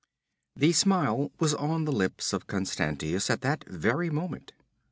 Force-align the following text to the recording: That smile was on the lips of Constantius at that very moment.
That 0.55 0.73
smile 0.73 1.31
was 1.39 1.53
on 1.53 1.85
the 1.85 1.91
lips 1.91 2.33
of 2.33 2.47
Constantius 2.47 3.29
at 3.29 3.41
that 3.41 3.63
very 3.67 4.09
moment. 4.09 4.51